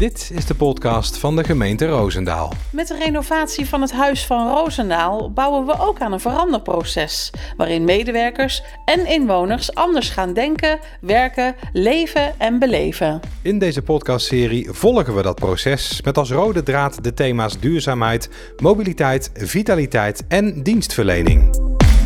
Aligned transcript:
Dit 0.00 0.30
is 0.34 0.46
de 0.46 0.54
podcast 0.54 1.18
van 1.18 1.36
de 1.36 1.44
gemeente 1.44 1.86
Roosendaal. 1.86 2.52
Met 2.72 2.88
de 2.88 2.96
renovatie 2.96 3.68
van 3.68 3.80
het 3.80 3.92
Huis 3.92 4.26
van 4.26 4.48
Roosendaal 4.48 5.32
bouwen 5.32 5.66
we 5.66 5.78
ook 5.78 6.00
aan 6.00 6.12
een 6.12 6.20
veranderproces. 6.20 7.30
Waarin 7.56 7.84
medewerkers 7.84 8.62
en 8.84 9.06
inwoners 9.06 9.74
anders 9.74 10.10
gaan 10.10 10.32
denken, 10.32 10.78
werken, 11.00 11.54
leven 11.72 12.38
en 12.38 12.58
beleven. 12.58 13.20
In 13.42 13.58
deze 13.58 13.82
podcastserie 13.82 14.70
volgen 14.70 15.14
we 15.14 15.22
dat 15.22 15.34
proces 15.34 16.02
met 16.02 16.18
als 16.18 16.30
rode 16.30 16.62
draad 16.62 17.04
de 17.04 17.14
thema's 17.14 17.58
duurzaamheid, 17.58 18.30
mobiliteit, 18.62 19.30
vitaliteit 19.34 20.26
en 20.28 20.62
dienstverlening. 20.62 21.56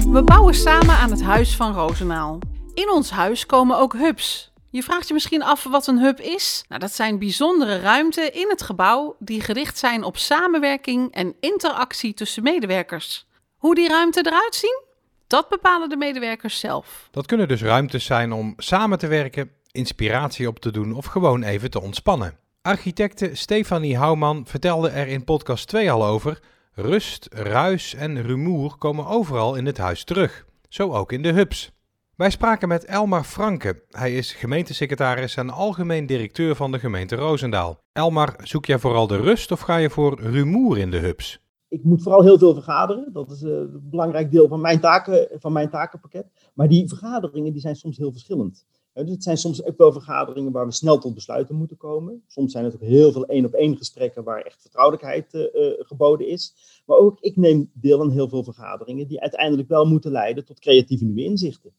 We 0.09 0.23
bouwen 0.25 0.55
samen 0.55 0.95
aan 0.95 1.11
het 1.11 1.23
Huis 1.23 1.57
van 1.57 1.75
Roosendaal. 1.75 2.39
In 2.75 2.91
ons 2.91 3.11
huis 3.11 3.47
komen 3.47 3.79
ook 3.79 3.93
hubs. 3.93 4.53
Je 4.75 4.83
vraagt 4.83 5.09
je 5.09 5.15
misschien 5.15 5.43
af 5.43 5.65
wat 5.65 5.87
een 5.87 5.99
hub 5.99 6.21
is. 6.21 6.65
Nou, 6.69 6.81
dat 6.81 6.93
zijn 6.93 7.19
bijzondere 7.19 7.79
ruimten 7.79 8.35
in 8.35 8.49
het 8.49 8.63
gebouw 8.63 9.17
die 9.19 9.41
gericht 9.41 9.79
zijn 9.79 10.05
op 10.05 10.17
samenwerking 10.17 11.13
en 11.13 11.35
interactie 11.41 12.15
tussen 12.15 12.43
medewerkers. 12.43 13.27
Hoe 13.57 13.75
die 13.75 13.89
ruimte 13.89 14.27
eruit 14.27 14.55
zien? 14.55 14.83
Dat 15.27 15.49
bepalen 15.49 15.89
de 15.89 15.97
medewerkers 15.97 16.59
zelf. 16.59 17.09
Dat 17.11 17.27
kunnen 17.27 17.49
dus 17.49 17.63
ruimtes 17.63 18.05
zijn 18.05 18.33
om 18.33 18.55
samen 18.57 18.99
te 18.99 19.07
werken, 19.07 19.51
inspiratie 19.71 20.49
op 20.49 20.59
te 20.59 20.71
doen 20.71 20.95
of 20.95 21.07
gewoon 21.07 21.43
even 21.43 21.71
te 21.71 21.81
ontspannen. 21.81 22.39
Architecte 22.63 23.31
Stefanie 23.33 23.97
Houwman 23.97 24.47
vertelde 24.47 24.89
er 24.89 25.07
in 25.07 25.25
podcast 25.25 25.69
2 25.69 25.91
al 25.91 26.05
over. 26.05 26.41
Rust, 26.73 27.27
ruis 27.31 27.95
en 27.95 28.23
rumoer 28.23 28.77
komen 28.79 29.07
overal 29.07 29.55
in 29.55 29.67
het 29.67 29.79
huis 29.79 30.05
terug. 30.05 30.45
Zo 30.69 30.93
ook 30.93 31.13
in 31.13 31.23
de 31.23 31.33
hubs. 31.33 31.73
Wij 32.17 32.31
spraken 32.31 32.69
met 32.69 32.85
Elmar 32.85 33.25
Franke. 33.25 33.83
Hij 33.91 34.15
is 34.17 34.33
gemeentesecretaris 34.33 35.37
en 35.37 35.51
algemeen 35.51 36.07
directeur 36.07 36.55
van 36.57 36.73
de 36.73 36.79
gemeente 36.79 37.17
Roosendaal. 37.17 37.79
Elmar, 37.93 38.37
zoek 38.43 38.67
jij 38.67 38.79
vooral 38.79 39.07
de 39.07 39.17
rust 39.17 39.53
of 39.53 39.61
ga 39.61 39.77
je 39.77 39.91
voor 39.91 40.21
rumoer 40.21 40.79
in 40.79 40.91
de 40.91 40.97
hubs? 40.97 41.39
Ik 41.69 41.85
moet 41.85 42.03
vooral 42.03 42.23
heel 42.23 42.39
veel 42.39 42.55
vergaderen. 42.55 43.13
Dat 43.13 43.31
is 43.31 43.43
eh, 43.43 43.51
een 43.51 43.89
belangrijk 43.91 44.31
deel 44.31 44.49
van 44.49 44.61
mijn, 44.61 44.81
taken, 44.81 45.29
van 45.33 45.53
mijn 45.53 45.71
takenpakket. 45.71 46.27
Maar 46.55 46.69
die 46.69 46.89
vergaderingen 46.89 47.53
die 47.53 47.61
zijn 47.61 47.77
soms 47.77 47.97
heel 47.97 48.13
verschillend. 48.13 48.67
Dus 48.93 49.11
het 49.11 49.23
zijn 49.23 49.37
soms 49.37 49.65
ook 49.65 49.77
wel 49.77 49.93
vergaderingen 49.93 50.53
waar 50.53 50.67
we 50.67 50.73
snel 50.73 50.99
tot 50.99 51.15
besluiten 51.15 51.57
moeten 51.57 51.77
komen. 51.77 52.23
Soms 52.27 52.53
zijn 52.53 52.65
het 52.65 52.75
ook 52.75 52.81
heel 52.81 53.13
veel 53.13 53.27
één-op-één 53.27 53.77
gesprekken 53.77 54.25
waar 54.25 54.41
echt 54.41 54.61
vertrouwelijkheid 54.61 55.35
uh, 55.35 55.47
geboden 55.79 56.29
is. 56.29 56.55
Maar 56.87 56.99
ook 56.99 57.21
ik 57.21 57.37
neem 57.37 57.71
deel 57.73 58.01
aan 58.01 58.11
heel 58.11 58.29
veel 58.29 58.45
vergaderingen 58.45 59.09
die 59.09 59.21
uiteindelijk 59.21 59.69
wel 59.69 59.85
moeten 59.85 60.11
leiden 60.11 60.45
tot 60.45 60.61
creatieve 60.61 61.05
nieuwe 61.05 61.25
inzichten. 61.25 61.73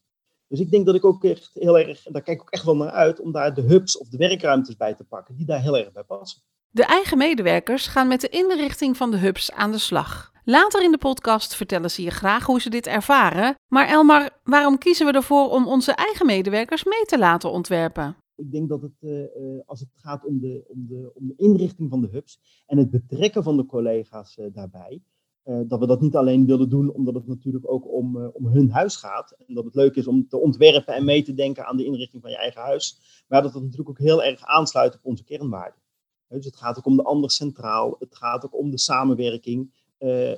Dus 0.48 0.60
ik 0.60 0.70
denk 0.70 0.86
dat 0.86 0.94
ik 0.94 1.04
ook 1.04 1.24
echt 1.24 1.50
heel 1.54 1.78
erg, 1.78 2.06
en 2.06 2.12
daar 2.12 2.22
kijk 2.22 2.36
ik 2.36 2.42
ook 2.42 2.50
echt 2.50 2.64
wel 2.64 2.76
naar 2.76 2.90
uit, 2.90 3.20
om 3.20 3.32
daar 3.32 3.54
de 3.54 3.62
hubs 3.62 3.98
of 3.98 4.08
de 4.08 4.16
werkruimtes 4.16 4.76
bij 4.76 4.94
te 4.94 5.04
pakken, 5.04 5.36
die 5.36 5.46
daar 5.46 5.62
heel 5.62 5.78
erg 5.78 5.92
bij 5.92 6.04
passen. 6.04 6.42
De 6.70 6.84
eigen 6.84 7.18
medewerkers 7.18 7.86
gaan 7.86 8.08
met 8.08 8.20
de 8.20 8.28
inrichting 8.28 8.96
van 8.96 9.10
de 9.10 9.16
hubs 9.16 9.52
aan 9.52 9.72
de 9.72 9.78
slag. 9.78 10.32
Later 10.44 10.82
in 10.82 10.90
de 10.90 10.98
podcast 10.98 11.54
vertellen 11.54 11.90
ze 11.90 12.02
je 12.02 12.10
graag 12.10 12.44
hoe 12.44 12.60
ze 12.60 12.70
dit 12.70 12.86
ervaren. 12.86 13.54
Maar 13.72 13.88
Elmar, 13.88 14.30
waarom 14.44 14.78
kiezen 14.78 15.06
we 15.06 15.12
ervoor 15.12 15.50
om 15.50 15.66
onze 15.66 15.92
eigen 15.92 16.26
medewerkers 16.26 16.84
mee 16.84 17.04
te 17.04 17.18
laten 17.18 17.50
ontwerpen? 17.50 18.16
Ik 18.34 18.52
denk 18.52 18.68
dat 18.68 18.82
het, 18.82 18.92
uh, 19.00 19.24
als 19.66 19.80
het 19.80 19.88
gaat 19.94 20.24
om 20.24 20.40
de, 20.40 20.64
om, 20.68 20.86
de, 20.88 21.10
om 21.14 21.26
de 21.26 21.34
inrichting 21.36 21.90
van 21.90 22.00
de 22.00 22.08
hubs 22.08 22.38
en 22.66 22.78
het 22.78 22.90
betrekken 22.90 23.42
van 23.42 23.56
de 23.56 23.66
collega's 23.66 24.36
uh, 24.36 24.46
daarbij, 24.52 25.02
uh, 25.46 25.60
dat 25.66 25.78
we 25.78 25.86
dat 25.86 26.00
niet 26.00 26.16
alleen 26.16 26.46
willen 26.46 26.68
doen 26.68 26.92
omdat 26.92 27.14
het 27.14 27.26
natuurlijk 27.26 27.70
ook 27.70 27.92
om, 27.92 28.16
uh, 28.16 28.28
om 28.32 28.46
hun 28.46 28.70
huis 28.70 28.96
gaat. 28.96 29.36
En 29.46 29.54
dat 29.54 29.64
het 29.64 29.74
leuk 29.74 29.94
is 29.94 30.06
om 30.06 30.28
te 30.28 30.40
ontwerpen 30.40 30.94
en 30.94 31.04
mee 31.04 31.22
te 31.22 31.34
denken 31.34 31.66
aan 31.66 31.76
de 31.76 31.84
inrichting 31.84 32.22
van 32.22 32.30
je 32.30 32.36
eigen 32.36 32.60
huis. 32.60 33.00
Maar 33.28 33.42
dat 33.42 33.54
het 33.54 33.62
natuurlijk 33.62 33.88
ook 33.88 33.98
heel 33.98 34.22
erg 34.24 34.44
aansluit 34.44 34.94
op 34.94 35.00
onze 35.02 35.24
kernwaarden. 35.24 35.80
Dus 36.28 36.44
het 36.44 36.56
gaat 36.56 36.78
ook 36.78 36.86
om 36.86 36.96
de 36.96 37.02
ander 37.02 37.30
centraal. 37.30 37.96
Het 37.98 38.16
gaat 38.16 38.44
ook 38.44 38.58
om 38.58 38.70
de 38.70 38.78
samenwerking. 38.78 39.84
Uh, 39.98 40.32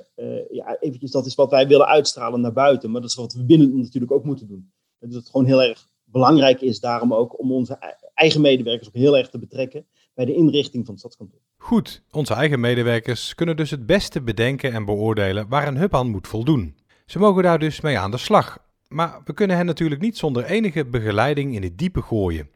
ja, 0.49 0.77
eventjes, 0.79 1.11
dat 1.11 1.25
is 1.25 1.35
wat 1.35 1.49
wij 1.49 1.67
willen 1.67 1.87
uitstralen 1.87 2.41
naar 2.41 2.53
buiten. 2.53 2.91
Maar 2.91 3.01
dat 3.01 3.09
is 3.09 3.15
wat 3.15 3.33
we 3.33 3.45
binnen 3.45 3.77
natuurlijk 3.77 4.11
ook 4.11 4.23
moeten 4.23 4.47
doen. 4.47 4.71
Dus 4.99 5.15
het 5.15 5.29
gewoon 5.29 5.45
heel 5.45 5.63
erg 5.63 5.87
belangrijk 6.03 6.61
is 6.61 6.79
daarom 6.79 7.13
ook 7.13 7.39
om 7.39 7.51
onze 7.51 7.99
eigen 8.13 8.41
medewerkers 8.41 8.87
ook 8.87 8.93
heel 8.93 9.17
erg 9.17 9.29
te 9.29 9.39
betrekken 9.39 9.85
bij 10.13 10.25
de 10.25 10.33
inrichting 10.33 10.85
van 10.85 10.93
het 10.93 10.99
stadskantoor. 10.99 11.48
Goed, 11.61 12.01
onze 12.11 12.33
eigen 12.33 12.59
medewerkers 12.59 13.35
kunnen 13.35 13.55
dus 13.55 13.71
het 13.71 13.85
beste 13.85 14.21
bedenken 14.21 14.73
en 14.73 14.85
beoordelen 14.85 15.47
waar 15.47 15.67
een 15.67 15.77
hub 15.77 15.95
aan 15.95 16.09
moet 16.09 16.27
voldoen. 16.27 16.75
Ze 17.05 17.19
mogen 17.19 17.43
daar 17.43 17.59
dus 17.59 17.81
mee 17.81 17.99
aan 17.99 18.11
de 18.11 18.17
slag. 18.17 18.57
Maar 18.87 19.21
we 19.25 19.33
kunnen 19.33 19.57
hen 19.57 19.65
natuurlijk 19.65 20.01
niet 20.01 20.17
zonder 20.17 20.43
enige 20.43 20.85
begeleiding 20.85 21.55
in 21.55 21.63
het 21.63 21.77
diepe 21.77 22.01
gooien. 22.01 22.49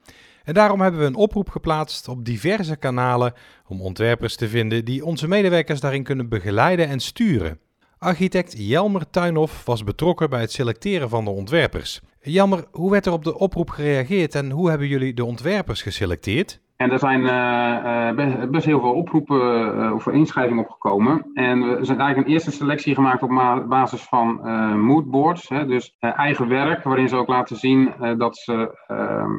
En 0.44 0.53
daarom 0.53 0.81
hebben 0.81 1.00
we 1.00 1.06
een 1.06 1.16
oproep 1.16 1.50
geplaatst 1.50 2.08
op 2.08 2.25
diverse 2.25 2.75
kanalen 2.75 3.34
om 3.68 3.81
ontwerpers 3.81 4.36
te 4.36 4.47
vinden 4.47 4.86
die 4.86 5.06
onze 5.06 5.28
medewerkers 5.28 5.80
daarin 5.80 6.03
kunnen 6.03 6.30
begeleiden 6.30 6.88
en 6.88 7.00
sturen. 7.00 7.59
Architect 7.97 8.53
Jelmer 8.58 9.09
Tuinhoff 9.09 9.66
was 9.66 9.84
betrokken 9.84 10.30
bij 10.30 10.42
het 10.42 10.52
selecteren 10.52 11.09
van 11.09 11.24
de 11.24 11.30
ontwerpers. 11.30 12.02
Jelmer, 12.22 12.66
hoe 12.72 12.92
werd 12.92 13.06
er 13.06 13.12
op 13.12 13.24
de 13.24 13.40
oproep 13.40 13.69
gereageerd 13.69 14.36
en 14.36 14.52
hoe 14.52 14.69
hebben 14.69 14.88
jullie 14.88 15.13
de 15.13 15.25
ontwerpers 15.25 15.81
geselecteerd? 15.81 16.59
En 16.84 16.92
er 16.92 17.00
zijn 17.00 17.22
uh, 17.22 18.50
best, 18.50 18.66
heel 18.66 18.80
veel 18.80 18.94
oproepen 18.94 19.76
uh, 19.78 19.94
of 19.94 20.08
inschrijvingen 20.08 20.64
opgekomen. 20.64 21.30
En 21.34 21.62
er 21.62 21.86
zijn 21.86 22.00
eigenlijk 22.00 22.28
een 22.28 22.34
eerste 22.34 22.52
selectie 22.52 22.96
gemaakt 22.96 23.24
op 23.24 23.30
basis 23.68 24.04
van 24.04 24.42
moodboards. 24.80 25.50
Hè, 25.50 25.66
dus 25.66 25.96
eigen 26.00 26.48
werk, 26.48 26.84
waarin 26.84 27.10
ze 27.10 27.16
ook 27.16 27.28
laten 27.28 27.56
zien 27.56 27.94
dat 28.18 28.38
ze 28.38 28.84
ehm, 28.88 29.32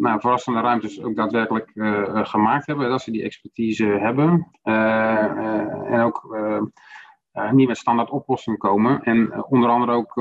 nou, 0.00 0.20
verrassende 0.20 0.60
ruimtes 0.60 1.02
ook 1.02 1.16
daadwerkelijk 1.16 1.70
gemaakt 2.28 2.66
hebben. 2.66 2.90
Dat 2.90 3.02
ze 3.02 3.10
die 3.10 3.22
expertise 3.22 3.84
hebben. 3.84 4.50
en 4.62 6.00
ook 6.00 6.36
niet 7.50 7.68
met 7.68 7.78
standaard 7.78 8.10
oplossingen 8.10 8.58
komen. 8.58 9.02
En 9.02 9.44
onder 9.44 9.70
andere 9.70 9.92
ook 9.92 10.14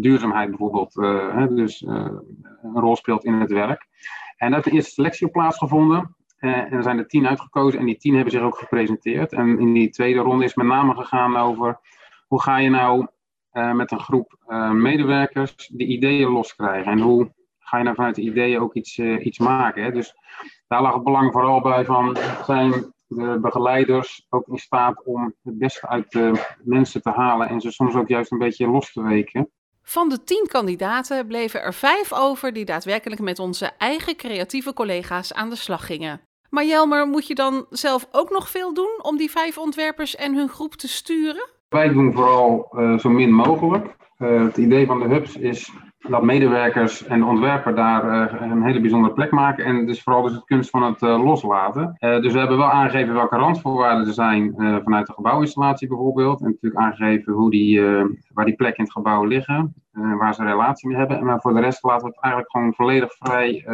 duurzaamheid 0.00 0.48
bijvoorbeeld. 0.48 0.94
Hè, 1.32 1.54
dus 1.54 1.80
een 1.82 2.80
rol 2.80 2.96
speelt 2.96 3.24
in 3.24 3.34
het 3.34 3.52
werk. 3.52 3.86
En 4.36 4.50
de 4.50 4.70
eerste 4.70 4.90
selectie 4.90 5.26
op 5.26 5.32
plaatsgevonden. 5.32 6.16
Uh, 6.40 6.56
en 6.56 6.72
er 6.72 6.82
zijn 6.82 6.98
er 6.98 7.06
tien 7.06 7.26
uitgekozen 7.26 7.80
en 7.80 7.86
die 7.86 7.96
tien 7.96 8.14
hebben 8.14 8.32
zich 8.32 8.42
ook 8.42 8.58
gepresenteerd. 8.58 9.32
En 9.32 9.58
in 9.58 9.72
die 9.72 9.90
tweede 9.90 10.20
ronde 10.20 10.44
is 10.44 10.54
met 10.54 10.66
name 10.66 10.94
gegaan 10.94 11.36
over 11.36 11.80
hoe 12.26 12.42
ga 12.42 12.56
je 12.56 12.70
nou 12.70 13.06
uh, 13.52 13.72
met 13.72 13.90
een 13.90 14.00
groep 14.00 14.38
uh, 14.48 14.70
medewerkers 14.70 15.70
de 15.72 15.84
ideeën 15.84 16.28
loskrijgen. 16.28 16.92
En 16.92 17.00
hoe 17.00 17.32
ga 17.58 17.78
je 17.78 17.84
nou 17.84 17.96
vanuit 17.96 18.14
de 18.14 18.22
ideeën 18.22 18.60
ook 18.60 18.74
iets, 18.74 18.98
iets 18.98 19.38
maken. 19.38 19.82
Hè? 19.82 19.92
Dus 19.92 20.14
daar 20.66 20.82
lag 20.82 20.94
het 20.94 21.04
belang 21.04 21.32
vooral 21.32 21.60
bij 21.60 21.84
van 21.84 22.16
zijn 22.44 22.94
de 23.06 23.38
begeleiders 23.40 24.26
ook 24.28 24.48
in 24.48 24.58
staat 24.58 25.04
om 25.04 25.34
het 25.42 25.58
beste 25.58 25.88
uit 25.88 26.10
de 26.10 26.54
mensen 26.64 27.02
te 27.02 27.10
halen 27.10 27.48
en 27.48 27.60
ze 27.60 27.70
soms 27.70 27.94
ook 27.94 28.08
juist 28.08 28.32
een 28.32 28.38
beetje 28.38 28.68
los 28.68 28.92
te 28.92 29.02
weken. 29.02 29.50
Van 29.88 30.08
de 30.08 30.24
tien 30.24 30.46
kandidaten 30.48 31.26
bleven 31.26 31.62
er 31.62 31.74
vijf 31.74 32.12
over 32.12 32.52
die 32.52 32.64
daadwerkelijk 32.64 33.20
met 33.20 33.38
onze 33.38 33.70
eigen 33.78 34.16
creatieve 34.16 34.72
collega's 34.72 35.32
aan 35.32 35.50
de 35.50 35.56
slag 35.56 35.86
gingen. 35.86 36.20
Maar 36.50 36.64
Jelmer, 36.64 37.06
moet 37.06 37.26
je 37.26 37.34
dan 37.34 37.66
zelf 37.70 38.08
ook 38.12 38.30
nog 38.30 38.50
veel 38.50 38.74
doen 38.74 38.98
om 39.02 39.16
die 39.16 39.30
vijf 39.30 39.58
ontwerpers 39.58 40.16
en 40.16 40.34
hun 40.34 40.48
groep 40.48 40.74
te 40.74 40.88
sturen? 40.88 41.48
Wij 41.68 41.88
doen 41.88 42.12
vooral 42.12 42.72
uh, 42.72 42.98
zo 42.98 43.08
min 43.08 43.32
mogelijk. 43.32 43.96
Uh, 44.18 44.44
het 44.44 44.56
idee 44.56 44.86
van 44.86 45.00
de 45.00 45.06
hubs 45.06 45.36
is 45.36 45.70
dat 46.08 46.22
medewerkers 46.22 47.04
en 47.04 47.18
de 47.18 47.26
ontwerper 47.26 47.74
daar 47.74 48.32
uh, 48.32 48.40
een 48.40 48.62
hele 48.62 48.80
bijzondere 48.80 49.14
plek 49.14 49.30
maken. 49.30 49.64
En 49.64 49.86
dus 49.86 50.02
vooral 50.02 50.22
dus 50.22 50.32
het 50.32 50.44
kunst 50.44 50.70
van 50.70 50.82
het 50.82 51.02
uh, 51.02 51.24
loslaten. 51.24 51.96
Uh, 52.00 52.20
dus 52.20 52.32
we 52.32 52.38
hebben 52.38 52.56
wel 52.56 52.70
aangegeven 52.70 53.14
welke 53.14 53.36
randvoorwaarden 53.36 54.06
er 54.06 54.12
zijn 54.12 54.54
vanuit 54.84 55.06
de 55.06 55.12
gebouwinstallatie 55.12 55.88
bijvoorbeeld. 55.88 56.40
En 56.40 56.46
natuurlijk 56.46 56.82
aangegeven 56.82 57.32
hoe 57.32 57.50
die, 57.50 57.80
waar 58.32 58.44
die 58.44 58.54
plekken 58.54 58.78
in 58.78 58.84
het 58.84 58.92
gebouw 58.92 59.24
liggen. 59.24 59.74
waar 59.92 60.34
ze 60.34 60.44
relatie 60.44 60.88
mee 60.88 60.98
hebben. 60.98 61.18
En 61.18 61.24
maar 61.24 61.40
voor 61.40 61.54
de 61.54 61.60
rest 61.60 61.82
laten 61.82 62.06
we 62.06 62.12
het 62.14 62.22
eigenlijk 62.22 62.52
gewoon 62.52 62.74
volledig 62.74 63.14
vrij 63.18 63.64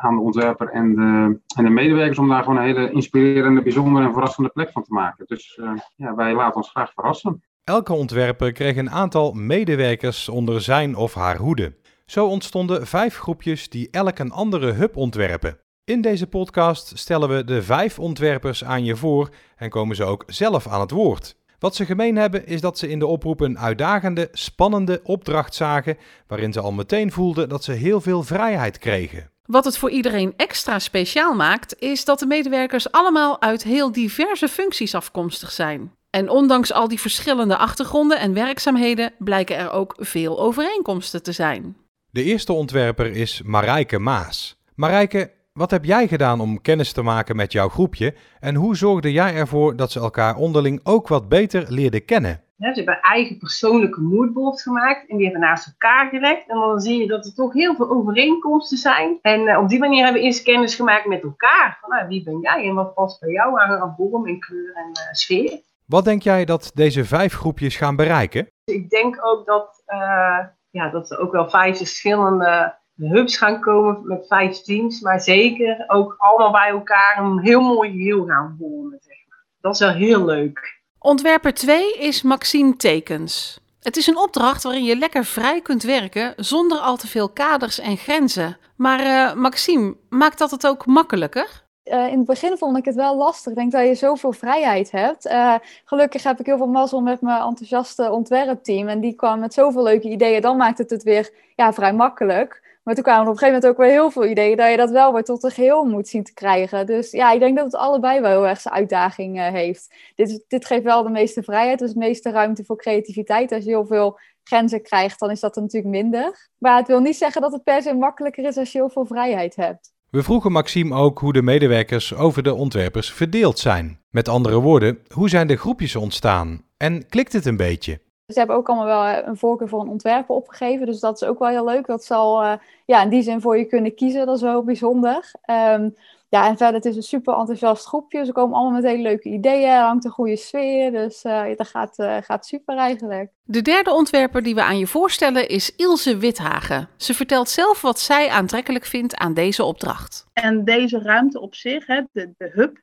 aan 0.00 0.14
de 0.14 0.20
ontwerper 0.20 0.68
en 0.68 0.94
de, 0.94 1.40
en 1.56 1.64
de 1.64 1.70
medewerkers. 1.70 2.18
Om 2.18 2.28
daar 2.28 2.42
gewoon 2.42 2.58
een 2.58 2.64
hele 2.64 2.90
inspirerende, 2.90 3.62
bijzondere 3.62 4.06
en 4.06 4.12
verrassende 4.12 4.48
plek 4.48 4.70
van 4.72 4.82
te 4.82 4.92
maken. 4.92 5.24
Dus 5.26 5.60
ja, 5.96 6.14
wij 6.14 6.34
laten 6.34 6.56
ons 6.56 6.70
graag 6.70 6.92
verrassen. 6.92 7.42
Elke 7.64 7.92
ontwerper 7.92 8.52
kreeg 8.52 8.76
een 8.76 8.90
aantal 8.90 9.32
medewerkers 9.32 10.28
onder 10.28 10.60
zijn 10.60 10.96
of 10.96 11.14
haar 11.14 11.36
hoede. 11.36 11.74
Zo 12.06 12.26
ontstonden 12.26 12.86
vijf 12.86 13.16
groepjes 13.16 13.68
die 13.68 13.88
elk 13.90 14.18
een 14.18 14.30
andere 14.30 14.72
hub 14.72 14.96
ontwerpen. 14.96 15.58
In 15.84 16.00
deze 16.00 16.26
podcast 16.26 16.98
stellen 16.98 17.28
we 17.28 17.44
de 17.44 17.62
vijf 17.62 17.98
ontwerpers 17.98 18.64
aan 18.64 18.84
je 18.84 18.96
voor 18.96 19.28
en 19.56 19.70
komen 19.70 19.96
ze 19.96 20.04
ook 20.04 20.24
zelf 20.26 20.66
aan 20.66 20.80
het 20.80 20.90
woord. 20.90 21.36
Wat 21.58 21.74
ze 21.74 21.84
gemeen 21.84 22.16
hebben 22.16 22.46
is 22.46 22.60
dat 22.60 22.78
ze 22.78 22.88
in 22.88 22.98
de 22.98 23.06
oproep 23.06 23.40
een 23.40 23.58
uitdagende, 23.58 24.28
spannende 24.32 25.00
opdracht 25.02 25.54
zagen, 25.54 25.96
waarin 26.26 26.52
ze 26.52 26.60
al 26.60 26.72
meteen 26.72 27.12
voelden 27.12 27.48
dat 27.48 27.64
ze 27.64 27.72
heel 27.72 28.00
veel 28.00 28.22
vrijheid 28.22 28.78
kregen. 28.78 29.30
Wat 29.44 29.64
het 29.64 29.78
voor 29.78 29.90
iedereen 29.90 30.34
extra 30.36 30.78
speciaal 30.78 31.34
maakt, 31.34 31.78
is 31.78 32.04
dat 32.04 32.18
de 32.18 32.26
medewerkers 32.26 32.92
allemaal 32.92 33.40
uit 33.40 33.62
heel 33.62 33.92
diverse 33.92 34.48
functies 34.48 34.94
afkomstig 34.94 35.52
zijn. 35.52 35.92
En 36.14 36.28
ondanks 36.28 36.72
al 36.72 36.88
die 36.88 37.00
verschillende 37.00 37.56
achtergronden 37.56 38.18
en 38.18 38.34
werkzaamheden 38.34 39.12
blijken 39.18 39.56
er 39.56 39.70
ook 39.70 39.94
veel 39.98 40.40
overeenkomsten 40.40 41.22
te 41.22 41.32
zijn. 41.32 41.76
De 42.10 42.22
eerste 42.22 42.52
ontwerper 42.52 43.10
is 43.10 43.42
Marijke 43.42 43.98
Maas. 43.98 44.56
Marijke, 44.74 45.30
wat 45.52 45.70
heb 45.70 45.84
jij 45.84 46.08
gedaan 46.08 46.40
om 46.40 46.60
kennis 46.60 46.92
te 46.92 47.02
maken 47.02 47.36
met 47.36 47.52
jouw 47.52 47.68
groepje 47.68 48.14
en 48.40 48.54
hoe 48.54 48.76
zorgde 48.76 49.12
jij 49.12 49.34
ervoor 49.34 49.76
dat 49.76 49.92
ze 49.92 50.00
elkaar 50.00 50.36
onderling 50.36 50.80
ook 50.82 51.08
wat 51.08 51.28
beter 51.28 51.64
leerden 51.68 52.04
kennen? 52.04 52.42
ze 52.58 52.72
hebben 52.72 53.00
eigen 53.00 53.38
persoonlijke 53.38 54.00
moodboard 54.00 54.62
gemaakt 54.62 55.08
en 55.08 55.16
die 55.16 55.24
hebben 55.24 55.42
naast 55.42 55.66
elkaar 55.66 56.08
gelegd. 56.08 56.48
En 56.48 56.58
dan 56.58 56.80
zie 56.80 56.98
je 56.98 57.06
dat 57.06 57.26
er 57.26 57.34
toch 57.34 57.52
heel 57.52 57.74
veel 57.74 57.90
overeenkomsten 57.90 58.78
zijn. 58.78 59.18
En 59.22 59.48
eh, 59.48 59.58
op 59.58 59.68
die 59.68 59.78
manier 59.78 60.04
hebben 60.04 60.20
we 60.22 60.26
eerst 60.26 60.42
kennis 60.42 60.74
gemaakt 60.74 61.06
met 61.06 61.22
elkaar. 61.22 61.78
Van, 61.80 61.90
nou, 61.90 62.08
wie 62.08 62.22
ben 62.22 62.40
jij 62.40 62.68
en 62.68 62.74
wat 62.74 62.94
past 62.94 63.20
bij 63.20 63.30
jou 63.30 63.60
aan 63.60 63.94
vorm 63.96 64.26
en 64.26 64.38
kleur 64.38 64.74
en 64.74 64.88
uh, 64.88 65.12
sfeer. 65.12 65.60
Wat 65.86 66.04
denk 66.04 66.22
jij 66.22 66.44
dat 66.44 66.70
deze 66.74 67.04
vijf 67.04 67.34
groepjes 67.34 67.76
gaan 67.76 67.96
bereiken? 67.96 68.50
Ik 68.64 68.90
denk 68.90 69.26
ook 69.26 69.46
dat, 69.46 69.82
uh, 69.86 70.38
ja, 70.70 70.90
dat 70.90 71.10
er 71.10 71.18
ook 71.18 71.32
wel 71.32 71.50
vijf 71.50 71.76
verschillende 71.76 72.74
hubs 72.96 73.36
gaan 73.36 73.60
komen 73.60 74.06
met 74.06 74.26
vijf 74.26 74.62
teams. 74.62 75.00
Maar 75.00 75.20
zeker 75.20 75.84
ook 75.86 76.14
allemaal 76.18 76.52
bij 76.52 76.68
elkaar 76.68 77.18
een 77.18 77.40
heel 77.40 77.60
mooi 77.60 77.90
geheel 77.90 78.26
gaan 78.26 78.56
vormen. 78.58 78.98
Zeg 79.00 79.16
maar. 79.28 79.44
Dat 79.60 79.74
is 79.74 79.80
wel 79.80 79.92
heel 79.92 80.24
leuk. 80.24 80.82
Ontwerper 80.98 81.54
2 81.54 81.92
is 81.92 82.22
Maxime 82.22 82.76
Tekens. 82.76 83.60
Het 83.80 83.96
is 83.96 84.06
een 84.06 84.18
opdracht 84.18 84.62
waarin 84.62 84.84
je 84.84 84.96
lekker 84.96 85.24
vrij 85.24 85.60
kunt 85.62 85.82
werken 85.82 86.32
zonder 86.36 86.78
al 86.78 86.96
te 86.96 87.06
veel 87.06 87.28
kaders 87.28 87.78
en 87.78 87.96
grenzen. 87.96 88.56
Maar 88.76 89.00
uh, 89.00 89.34
Maxime, 89.34 89.96
maakt 90.08 90.38
dat 90.38 90.50
het 90.50 90.66
ook 90.66 90.86
makkelijker? 90.86 91.63
Uh, 91.84 92.08
in 92.08 92.18
het 92.18 92.26
begin 92.26 92.58
vond 92.58 92.76
ik 92.76 92.84
het 92.84 92.94
wel 92.94 93.16
lastig. 93.16 93.52
Ik 93.52 93.58
denk 93.58 93.72
dat 93.72 93.86
je 93.86 93.94
zoveel 93.94 94.32
vrijheid 94.32 94.90
hebt. 94.90 95.26
Uh, 95.26 95.54
gelukkig 95.84 96.22
heb 96.22 96.40
ik 96.40 96.46
heel 96.46 96.56
veel 96.56 96.66
mazzel 96.66 97.00
met 97.00 97.20
mijn 97.20 97.42
enthousiaste 97.42 98.10
ontwerpteam. 98.10 98.88
En 98.88 99.00
die 99.00 99.14
kwam 99.14 99.38
met 99.40 99.54
zoveel 99.54 99.82
leuke 99.82 100.08
ideeën. 100.08 100.40
Dan 100.40 100.56
maakt 100.56 100.78
het 100.78 100.90
het 100.90 101.02
weer 101.02 101.30
ja, 101.56 101.72
vrij 101.72 101.92
makkelijk. 101.92 102.62
Maar 102.84 102.94
toen 102.94 103.04
kwamen 103.04 103.22
er 103.22 103.28
op 103.28 103.32
een 103.32 103.38
gegeven 103.38 103.60
moment 103.60 103.80
ook 103.80 103.86
weer 103.86 103.96
heel 103.96 104.10
veel 104.10 104.24
ideeën 104.24 104.56
dat 104.56 104.70
je 104.70 104.76
dat 104.76 104.90
wel 104.90 105.12
weer 105.12 105.24
tot 105.24 105.42
een 105.42 105.50
geheel 105.50 105.84
moet 105.84 106.08
zien 106.08 106.24
te 106.24 106.34
krijgen. 106.34 106.86
Dus 106.86 107.10
ja, 107.10 107.32
ik 107.32 107.40
denk 107.40 107.56
dat 107.56 107.64
het 107.64 107.74
allebei 107.74 108.20
wel 108.20 108.30
heel 108.30 108.46
erg 108.46 108.60
zijn 108.60 108.74
uitdaging 108.74 109.38
uh, 109.38 109.48
heeft. 109.48 109.94
Dit, 110.14 110.44
dit 110.48 110.64
geeft 110.64 110.82
wel 110.82 111.02
de 111.02 111.10
meeste 111.10 111.42
vrijheid, 111.42 111.78
dus 111.78 111.92
de 111.92 111.98
meeste 111.98 112.30
ruimte 112.30 112.64
voor 112.64 112.76
creativiteit. 112.76 113.52
Als 113.52 113.64
je 113.64 113.70
heel 113.70 113.86
veel 113.86 114.18
grenzen 114.42 114.82
krijgt, 114.82 115.18
dan 115.20 115.30
is 115.30 115.40
dat 115.40 115.56
natuurlijk 115.56 115.94
minder. 115.94 116.48
Maar 116.58 116.76
het 116.76 116.86
wil 116.86 117.00
niet 117.00 117.16
zeggen 117.16 117.42
dat 117.42 117.52
het 117.52 117.64
per 117.64 117.82
se 117.82 117.94
makkelijker 117.94 118.44
is 118.44 118.56
als 118.56 118.72
je 118.72 118.78
heel 118.78 118.90
veel 118.90 119.06
vrijheid 119.06 119.56
hebt. 119.56 119.93
We 120.14 120.22
vroegen 120.22 120.52
Maxime 120.52 120.94
ook 120.94 121.18
hoe 121.18 121.32
de 121.32 121.42
medewerkers 121.42 122.14
over 122.14 122.42
de 122.42 122.54
ontwerpers 122.54 123.12
verdeeld 123.12 123.58
zijn. 123.58 123.98
Met 124.10 124.28
andere 124.28 124.60
woorden, 124.60 124.98
hoe 125.08 125.28
zijn 125.28 125.46
de 125.46 125.56
groepjes 125.56 125.96
ontstaan? 125.96 126.62
En 126.76 127.08
klikt 127.08 127.32
het 127.32 127.46
een 127.46 127.56
beetje? 127.56 128.00
Ze 128.26 128.38
hebben 128.38 128.56
ook 128.56 128.68
allemaal 128.68 128.86
wel 128.86 129.04
eh, 129.04 129.26
een 129.26 129.36
voorkeur 129.36 129.68
voor 129.68 129.80
een 129.80 129.88
ontwerper 129.88 130.34
opgegeven. 130.34 130.86
Dus 130.86 131.00
dat 131.00 131.22
is 131.22 131.28
ook 131.28 131.38
wel 131.38 131.48
heel 131.48 131.64
leuk. 131.64 131.86
Dat 131.86 132.04
zal 132.04 132.42
uh, 132.42 132.52
ja, 132.84 133.02
in 133.02 133.08
die 133.08 133.22
zin 133.22 133.40
voor 133.40 133.58
je 133.58 133.64
kunnen 133.64 133.94
kiezen. 133.94 134.26
Dat 134.26 134.36
is 134.36 134.42
wel 134.42 134.64
bijzonder. 134.64 135.32
Um, 135.50 135.96
ja, 136.34 136.46
en 136.46 136.56
verder, 136.56 136.74
het 136.74 136.84
is 136.84 136.96
een 136.96 137.02
super 137.02 137.34
enthousiast 137.34 137.86
groepje. 137.86 138.24
Ze 138.24 138.32
komen 138.32 138.56
allemaal 138.56 138.80
met 138.80 138.90
hele 138.90 139.02
leuke 139.02 139.28
ideeën. 139.28 139.68
Er 139.68 139.80
hangt 139.80 140.04
een 140.04 140.10
goede 140.10 140.36
sfeer. 140.36 140.92
Dus 140.92 141.24
uh, 141.24 141.56
dat 141.56 141.68
gaat, 141.68 141.98
uh, 141.98 142.16
gaat 142.20 142.46
super 142.46 142.76
eigenlijk. 142.76 143.30
De 143.42 143.62
derde 143.62 143.92
ontwerper 143.92 144.42
die 144.42 144.54
we 144.54 144.62
aan 144.62 144.78
je 144.78 144.86
voorstellen 144.86 145.48
is 145.48 145.76
Ilse 145.76 146.16
Withagen. 146.16 146.88
Ze 146.96 147.14
vertelt 147.14 147.48
zelf 147.48 147.80
wat 147.80 148.00
zij 148.00 148.30
aantrekkelijk 148.30 148.84
vindt 148.84 149.16
aan 149.16 149.34
deze 149.34 149.64
opdracht. 149.64 150.26
En 150.32 150.64
deze 150.64 150.98
ruimte 150.98 151.40
op 151.40 151.54
zich, 151.54 151.86
hè, 151.86 152.02
de, 152.12 152.32
de 152.36 152.50
hub, 152.52 152.80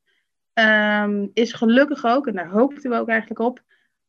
um, 0.54 1.32
is 1.34 1.54
gelukkig 1.54 2.06
ook, 2.06 2.28
en 2.28 2.34
daar 2.34 2.50
hoopten 2.50 2.90
we 2.90 2.98
ook 2.98 3.10
eigenlijk 3.10 3.40
op, 3.40 3.62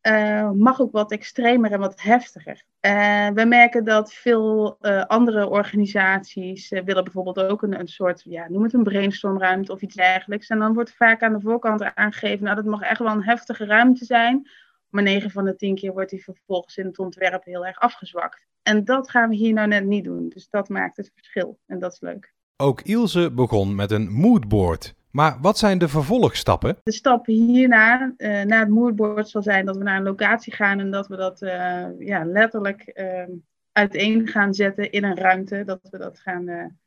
uh, 0.02 0.50
mag 0.50 0.80
ook 0.80 0.92
wat 0.92 1.12
extremer 1.12 1.72
en 1.72 1.78
wat 1.78 2.02
heftiger. 2.02 2.64
Uh, 2.80 3.28
we 3.28 3.44
merken 3.44 3.84
dat 3.84 4.12
veel 4.12 4.76
uh, 4.80 5.04
andere 5.04 5.48
organisaties 5.48 6.68
willen 6.68 7.04
bijvoorbeeld 7.04 7.42
ook 7.42 7.62
een, 7.62 7.80
een 7.80 7.88
soort, 7.88 8.22
ja, 8.24 8.48
noem 8.48 8.62
het 8.62 8.72
een 8.72 8.82
brainstormruimte 8.82 9.72
of 9.72 9.80
iets 9.80 9.94
dergelijks. 9.94 10.48
En 10.48 10.58
dan 10.58 10.74
wordt 10.74 10.94
vaak 10.94 11.22
aan 11.22 11.32
de 11.32 11.40
voorkant 11.40 11.94
aangegeven, 11.94 12.44
nou 12.44 12.56
dat 12.56 12.64
mag 12.64 12.80
echt 12.80 12.98
wel 12.98 13.12
een 13.12 13.24
heftige 13.24 13.64
ruimte 13.64 14.04
zijn. 14.04 14.48
Maar 14.88 15.02
9 15.02 15.30
van 15.30 15.44
de 15.44 15.56
10 15.56 15.74
keer 15.74 15.92
wordt 15.92 16.10
die 16.10 16.24
vervolgens 16.24 16.76
in 16.76 16.86
het 16.86 16.98
ontwerp 16.98 17.44
heel 17.44 17.66
erg 17.66 17.78
afgezwakt. 17.78 18.46
En 18.62 18.84
dat 18.84 19.10
gaan 19.10 19.28
we 19.28 19.34
hier 19.34 19.52
nou 19.52 19.68
net 19.68 19.84
niet 19.84 20.04
doen. 20.04 20.28
Dus 20.28 20.48
dat 20.48 20.68
maakt 20.68 20.96
het 20.96 21.10
verschil. 21.14 21.58
En 21.66 21.78
dat 21.78 21.92
is 21.92 22.00
leuk. 22.00 22.32
Ook 22.56 22.80
Ilse 22.80 23.32
begon 23.32 23.74
met 23.74 23.90
een 23.90 24.12
moodboard. 24.12 24.94
Maar 25.12 25.38
wat 25.40 25.58
zijn 25.58 25.78
de 25.78 25.88
vervolgstappen? 25.88 26.76
De 26.82 26.92
stap 26.92 27.26
hierna, 27.26 28.14
uh, 28.16 28.42
na 28.42 28.58
het 28.58 28.68
moodboard, 28.68 29.28
zal 29.28 29.42
zijn 29.42 29.66
dat 29.66 29.76
we 29.76 29.82
naar 29.82 29.96
een 29.96 30.02
locatie 30.02 30.52
gaan 30.52 30.80
en 30.80 30.90
dat 30.90 31.06
we 31.06 31.16
dat 31.16 31.42
uh, 31.42 31.86
ja, 31.98 32.24
letterlijk 32.24 32.90
uh, 32.94 33.36
uiteen 33.72 34.26
gaan 34.26 34.54
zetten 34.54 34.90
in 34.90 35.04
een 35.04 35.16
ruimte. 35.16 35.64
Dat 35.64 35.80
we 35.90 35.98
dat 35.98 36.18
gaan, 36.18 36.78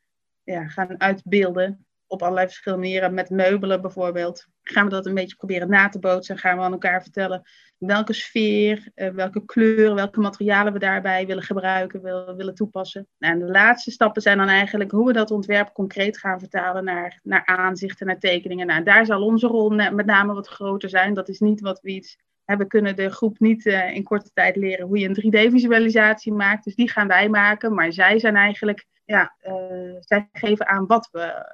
ja, 0.44 0.68
gaan 0.68 1.00
uitbeelden 1.00 1.86
op 2.16 2.22
allerlei 2.22 2.48
verschillende 2.48 2.84
manieren. 2.84 3.14
Met 3.14 3.30
meubelen 3.30 3.82
bijvoorbeeld. 3.82 4.48
Gaan 4.62 4.84
we 4.84 4.90
dat 4.90 5.06
een 5.06 5.14
beetje 5.14 5.36
proberen 5.36 5.70
na 5.70 5.90
te 5.90 6.00
bootsen 6.00 6.36
en 6.36 6.42
gaan 6.42 6.58
we 6.58 6.64
aan 6.64 6.72
elkaar 6.72 7.02
vertellen 7.02 7.44
welke 7.78 8.14
sfeer, 8.14 8.92
uh, 8.96 9.10
welke 9.10 9.46
kleuren, 9.46 9.96
welke 9.96 10.20
materialen 10.20 10.74
we 10.74 10.80
daarbij 10.80 11.26
willen 11.26 11.44
gebruiken, 11.44 12.02
willen, 12.38 12.56
toepassen. 12.56 13.08
Nou, 13.18 13.34
en 13.34 13.40
de 13.40 13.52
laatste 13.52 13.92
stappen 13.92 14.22
zijn 14.22 14.38
dan 14.38 14.48
eigenlijk 14.48 14.92
hoe 14.92 15.06
we 15.08 15.14
dat 15.14 15.32
ontwerp 15.32 15.74
concreet 15.74 16.18
gaan 16.18 16.40
vertalen 16.40 16.84
naar, 16.84 17.20
naar 17.24 17.46
aanzichten, 17.46 18.08
naar 18.08 18.20
tekeningen. 18.20 18.68
Nou, 18.68 18.84
daar 18.84 19.06
zal 19.06 19.24
onze 19.24 19.48
rol 19.48 19.70
met 19.70 20.06
name 20.06 20.34
wat 20.34 20.48
groter 20.48 20.90
zijn. 20.90 21.14
Dat 21.14 21.30
is 21.30 21.40
niet 21.40 21.62
wat 21.62 21.82
we 21.82 21.90
iets 21.90 22.18
hebben 22.46 22.68
kunnen 22.68 22.96
de 22.96 23.10
groep 23.10 23.40
niet 23.40 23.66
uh, 23.66 23.96
in 23.96 24.04
korte 24.04 24.30
tijd 24.34 24.56
leren 24.56 24.88
hoe 24.88 25.00
je 25.00 25.08
een 25.08 25.50
3D-visualisatie 25.50 26.34
maakt. 26.34 26.64
Dus 26.64 26.76
die 26.76 26.90
gaan 26.90 27.08
wij 27.08 27.30
maken. 27.30 27.74
Maar 27.74 27.94
zij 27.94 28.20
zijn 28.20 28.36
eigenlijk, 28.36 28.86
ja, 29.06 29.36
uh, 29.48 29.96
zij 30.00 30.30
geven 30.32 30.68
aan 30.68 30.86
wat 30.86 31.10
we 31.12 31.46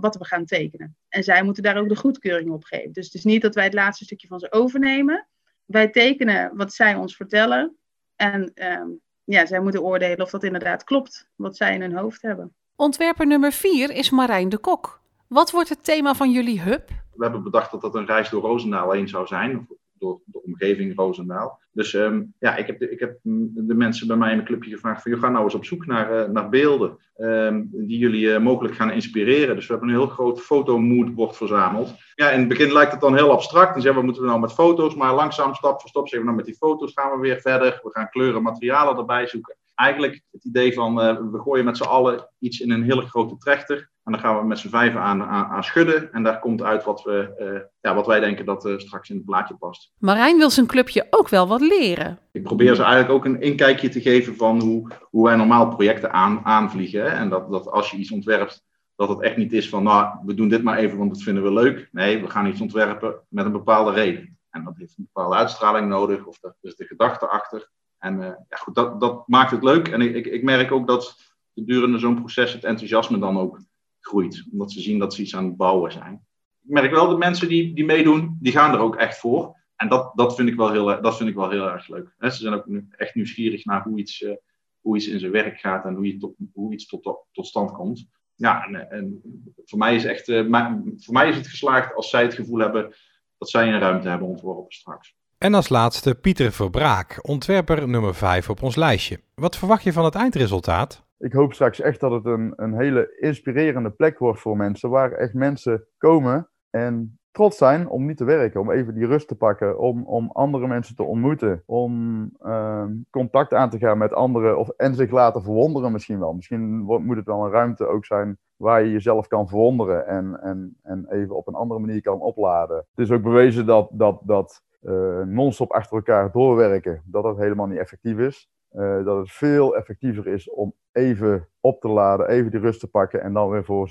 wat 0.00 0.16
we 0.16 0.24
gaan 0.24 0.44
tekenen. 0.44 0.96
En 1.08 1.24
zij 1.24 1.42
moeten 1.42 1.62
daar 1.62 1.76
ook 1.76 1.88
de 1.88 1.96
goedkeuring 1.96 2.50
op 2.50 2.64
geven. 2.64 2.92
Dus 2.92 3.04
het 3.04 3.14
is 3.14 3.24
niet 3.24 3.42
dat 3.42 3.54
wij 3.54 3.64
het 3.64 3.74
laatste 3.74 4.04
stukje 4.04 4.26
van 4.26 4.38
ze 4.38 4.52
overnemen. 4.52 5.26
Wij 5.64 5.88
tekenen 5.88 6.56
wat 6.56 6.72
zij 6.72 6.94
ons 6.94 7.16
vertellen. 7.16 7.76
En 8.16 8.52
um, 8.54 9.00
ja, 9.24 9.46
zij 9.46 9.60
moeten 9.60 9.82
oordelen 9.82 10.20
of 10.20 10.30
dat 10.30 10.44
inderdaad 10.44 10.84
klopt, 10.84 11.28
wat 11.36 11.56
zij 11.56 11.74
in 11.74 11.80
hun 11.80 11.96
hoofd 11.96 12.22
hebben. 12.22 12.54
Ontwerper 12.76 13.26
nummer 13.26 13.52
4 13.52 13.90
is 13.90 14.10
Marijn 14.10 14.48
de 14.48 14.58
Kok. 14.58 15.00
Wat 15.26 15.50
wordt 15.50 15.68
het 15.68 15.84
thema 15.84 16.14
van 16.14 16.30
jullie 16.30 16.60
hub? 16.60 16.88
We 17.14 17.22
hebben 17.22 17.42
bedacht 17.42 17.70
dat 17.70 17.80
dat 17.80 17.94
een 17.94 18.06
reis 18.06 18.28
door 18.28 18.42
Roosendaal 18.42 18.90
heen 18.90 19.08
zou 19.08 19.26
zijn 19.26 19.68
door 20.00 20.20
de 20.24 20.42
omgeving 20.42 20.96
Roosendaal. 20.96 21.60
Dus 21.72 21.92
um, 21.92 22.34
ja, 22.38 22.56
ik 22.56 22.66
heb, 22.66 22.78
de, 22.78 22.90
ik 22.90 23.00
heb 23.00 23.18
de 23.22 23.74
mensen 23.74 24.06
bij 24.06 24.16
mij 24.16 24.28
in 24.28 24.34
mijn 24.34 24.48
clubje 24.48 24.70
gevraagd 24.70 25.02
van, 25.02 25.18
ga 25.18 25.28
nou 25.28 25.44
eens 25.44 25.54
op 25.54 25.64
zoek 25.64 25.86
naar, 25.86 26.12
uh, 26.12 26.32
naar 26.32 26.48
beelden 26.48 26.98
um, 27.16 27.68
die 27.72 27.98
jullie 27.98 28.26
uh, 28.26 28.38
mogelijk 28.38 28.74
gaan 28.74 28.90
inspireren. 28.90 29.54
Dus 29.56 29.66
we 29.66 29.72
hebben 29.72 29.90
een 29.90 30.00
heel 30.00 30.06
groot 30.06 30.40
fotomoodboard 30.40 31.36
verzameld. 31.36 31.94
Ja, 32.14 32.30
in 32.30 32.38
het 32.38 32.48
begin 32.48 32.72
lijkt 32.72 32.92
het 32.92 33.00
dan 33.00 33.16
heel 33.16 33.30
abstract. 33.30 33.74
En 33.74 33.82
zeggen 33.82 33.94
wat 33.94 34.04
moeten 34.04 34.22
we 34.22 34.28
nou 34.28 34.40
met 34.40 34.52
foto's? 34.52 34.94
Maar 34.94 35.14
langzaam, 35.14 35.54
stap 35.54 35.80
voor 35.80 35.88
stap, 35.88 36.08
zeggen 36.08 36.28
we 36.28 36.34
nou 36.34 36.36
met 36.36 36.46
die 36.46 36.68
foto's 36.68 36.92
gaan 36.94 37.10
we 37.10 37.18
weer 37.18 37.40
verder. 37.40 37.80
We 37.82 37.90
gaan 37.90 38.10
kleuren, 38.10 38.42
materialen 38.42 38.96
erbij 38.96 39.26
zoeken. 39.26 39.56
Eigenlijk 39.74 40.22
het 40.30 40.44
idee 40.44 40.74
van, 40.74 41.00
uh, 41.00 41.16
we 41.32 41.38
gooien 41.38 41.64
met 41.64 41.76
z'n 41.76 41.82
allen 41.82 42.28
iets 42.38 42.60
in 42.60 42.70
een 42.70 42.82
hele 42.82 43.06
grote 43.06 43.36
trechter. 43.36 43.90
En 44.10 44.16
dan 44.16 44.24
gaan 44.24 44.40
we 44.40 44.46
met 44.46 44.58
z'n 44.58 44.68
vijven 44.68 45.00
aan, 45.00 45.22
aan, 45.22 45.46
aan, 45.46 45.64
schudden. 45.64 46.12
En 46.12 46.22
daar 46.22 46.38
komt 46.38 46.62
uit 46.62 46.84
wat, 46.84 47.02
we, 47.02 47.34
uh, 47.38 47.60
ja, 47.80 47.94
wat 47.94 48.06
wij 48.06 48.20
denken 48.20 48.44
dat 48.44 48.66
uh, 48.66 48.78
straks 48.78 49.10
in 49.10 49.16
het 49.16 49.24
plaatje 49.24 49.54
past. 49.54 49.92
Marijn 49.98 50.36
wil 50.36 50.50
zijn 50.50 50.66
clubje 50.66 51.06
ook 51.10 51.28
wel 51.28 51.48
wat 51.48 51.60
leren. 51.60 52.18
Ik 52.32 52.42
probeer 52.42 52.74
ze 52.74 52.82
eigenlijk 52.82 53.12
ook 53.12 53.24
een 53.24 53.40
inkijkje 53.40 53.88
te 53.88 54.00
geven 54.00 54.36
van 54.36 54.60
hoe, 54.60 54.90
hoe 55.10 55.24
wij 55.24 55.36
normaal 55.36 55.68
projecten 55.68 56.12
aan, 56.12 56.40
aanvliegen. 56.44 57.02
Hè? 57.02 57.08
En 57.08 57.28
dat, 57.28 57.50
dat 57.50 57.70
als 57.70 57.90
je 57.90 57.96
iets 57.96 58.10
ontwerpt, 58.10 58.64
dat 58.96 59.08
het 59.08 59.20
echt 59.20 59.36
niet 59.36 59.52
is 59.52 59.68
van, 59.68 59.82
nou, 59.82 60.18
we 60.24 60.34
doen 60.34 60.48
dit 60.48 60.62
maar 60.62 60.78
even, 60.78 60.98
want 60.98 61.10
dat 61.10 61.22
vinden 61.22 61.42
we 61.42 61.52
leuk. 61.52 61.88
Nee, 61.92 62.20
we 62.20 62.30
gaan 62.30 62.46
iets 62.46 62.60
ontwerpen 62.60 63.14
met 63.28 63.44
een 63.44 63.52
bepaalde 63.52 63.92
reden. 63.92 64.38
En 64.50 64.64
dat 64.64 64.76
heeft 64.76 64.98
een 64.98 65.08
bepaalde 65.12 65.36
uitstraling 65.36 65.88
nodig, 65.88 66.24
of 66.24 66.38
dat 66.40 66.54
is 66.60 66.76
de 66.76 66.84
gedachte 66.84 67.28
achter. 67.28 67.70
En 67.98 68.20
uh, 68.20 68.26
ja, 68.26 68.56
goed, 68.56 68.74
dat, 68.74 69.00
dat 69.00 69.28
maakt 69.28 69.50
het 69.50 69.62
leuk. 69.62 69.88
En 69.88 70.00
ik, 70.00 70.14
ik, 70.14 70.26
ik 70.26 70.42
merk 70.42 70.72
ook 70.72 70.86
dat 70.86 71.16
gedurende 71.54 71.98
zo'n 71.98 72.18
proces 72.18 72.52
het 72.52 72.64
enthousiasme 72.64 73.18
dan 73.18 73.38
ook 73.38 73.58
groeit. 74.00 74.44
Omdat 74.52 74.72
ze 74.72 74.80
zien 74.80 74.98
dat 74.98 75.14
ze 75.14 75.22
iets 75.22 75.36
aan 75.36 75.44
het 75.44 75.56
bouwen 75.56 75.92
zijn. 75.92 76.26
Ik 76.62 76.70
merk 76.70 76.90
wel 76.90 77.08
de 77.08 77.16
mensen 77.16 77.48
die, 77.48 77.74
die 77.74 77.84
meedoen, 77.84 78.36
die 78.40 78.52
gaan 78.52 78.72
er 78.72 78.80
ook 78.80 78.96
echt 78.96 79.18
voor. 79.18 79.58
En 79.76 79.88
dat, 79.88 80.12
dat, 80.14 80.34
vind, 80.34 80.48
ik 80.48 80.56
wel 80.56 80.70
heel, 80.70 81.02
dat 81.02 81.16
vind 81.16 81.28
ik 81.28 81.34
wel 81.34 81.50
heel 81.50 81.70
erg 81.70 81.88
leuk. 81.88 82.14
Ze 82.18 82.30
zijn 82.30 82.54
ook 82.54 82.66
echt 82.90 83.14
nieuwsgierig 83.14 83.64
naar 83.64 83.82
hoe 83.82 83.98
iets, 83.98 84.20
uh, 84.20 84.32
hoe 84.80 84.96
iets 84.96 85.08
in 85.08 85.18
zijn 85.18 85.32
werk 85.32 85.58
gaat 85.58 85.84
en 85.84 85.94
hoe, 85.94 86.06
je 86.06 86.16
tot, 86.16 86.34
hoe 86.52 86.72
iets 86.72 86.86
tot, 86.86 87.24
tot 87.32 87.46
stand 87.46 87.72
komt. 87.72 88.08
Ja, 88.34 88.64
en, 88.64 88.90
en 88.90 89.20
voor, 89.64 89.78
mij 89.78 89.94
is 89.94 90.04
echt, 90.04 90.28
uh, 90.28 90.50
voor 90.96 91.14
mij 91.14 91.28
is 91.28 91.36
het 91.36 91.46
geslaagd 91.46 91.94
als 91.94 92.10
zij 92.10 92.22
het 92.22 92.34
gevoel 92.34 92.58
hebben 92.58 92.94
dat 93.38 93.50
zij 93.50 93.68
een 93.68 93.78
ruimte 93.78 94.08
hebben 94.08 94.28
ontworpen 94.28 94.72
straks. 94.72 95.14
En 95.38 95.54
als 95.54 95.68
laatste 95.68 96.14
Pieter 96.14 96.52
Verbraak, 96.52 97.18
ontwerper 97.28 97.88
nummer 97.88 98.14
5 98.14 98.50
op 98.50 98.62
ons 98.62 98.76
lijstje. 98.76 99.20
Wat 99.34 99.56
verwacht 99.56 99.82
je 99.82 99.92
van 99.92 100.04
het 100.04 100.14
eindresultaat? 100.14 101.09
Ik 101.20 101.32
hoop 101.32 101.52
straks 101.52 101.80
echt 101.80 102.00
dat 102.00 102.10
het 102.10 102.24
een, 102.24 102.52
een 102.56 102.74
hele 102.74 103.16
inspirerende 103.18 103.90
plek 103.90 104.18
wordt 104.18 104.40
voor 104.40 104.56
mensen, 104.56 104.90
waar 104.90 105.12
echt 105.12 105.34
mensen 105.34 105.86
komen 105.98 106.48
en 106.70 107.18
trots 107.30 107.56
zijn 107.56 107.88
om 107.88 108.06
niet 108.06 108.16
te 108.16 108.24
werken, 108.24 108.60
om 108.60 108.70
even 108.70 108.94
die 108.94 109.06
rust 109.06 109.28
te 109.28 109.36
pakken, 109.36 109.78
om, 109.78 110.04
om 110.04 110.30
andere 110.30 110.66
mensen 110.66 110.96
te 110.96 111.02
ontmoeten, 111.02 111.62
om 111.66 112.22
uh, 112.42 112.84
contact 113.10 113.54
aan 113.54 113.70
te 113.70 113.78
gaan 113.78 113.98
met 113.98 114.12
anderen 114.12 114.58
of, 114.58 114.68
en 114.68 114.94
zich 114.94 115.10
laten 115.10 115.42
verwonderen 115.42 115.92
misschien 115.92 116.18
wel. 116.18 116.32
Misschien 116.32 116.78
moet 116.78 117.16
het 117.16 117.26
wel 117.26 117.44
een 117.44 117.50
ruimte 117.50 117.86
ook 117.86 118.04
zijn 118.04 118.38
waar 118.56 118.82
je 118.82 118.90
jezelf 118.90 119.26
kan 119.26 119.48
verwonderen 119.48 120.06
en, 120.06 120.40
en, 120.42 120.76
en 120.82 121.06
even 121.08 121.36
op 121.36 121.46
een 121.46 121.54
andere 121.54 121.80
manier 121.80 122.02
kan 122.02 122.20
opladen. 122.20 122.76
Het 122.76 123.08
is 123.08 123.10
ook 123.10 123.22
bewezen 123.22 123.66
dat, 123.66 123.88
dat, 123.92 124.20
dat 124.24 124.62
uh, 124.82 125.22
non-stop 125.22 125.72
achter 125.72 125.96
elkaar 125.96 126.32
doorwerken, 126.32 127.02
dat 127.04 127.22
dat 127.22 127.36
helemaal 127.36 127.66
niet 127.66 127.78
effectief 127.78 128.18
is. 128.18 128.50
Uh, 128.76 129.04
dat 129.04 129.16
het 129.16 129.30
veel 129.30 129.76
effectiever 129.76 130.26
is 130.26 130.50
om 130.50 130.74
even 130.92 131.48
op 131.60 131.80
te 131.80 131.88
laden, 131.88 132.28
even 132.28 132.50
die 132.50 132.60
rust 132.60 132.80
te 132.80 132.88
pakken 132.88 133.22
en 133.22 133.32
dan 133.32 133.50
weer 133.50 133.64
voor 133.64 133.88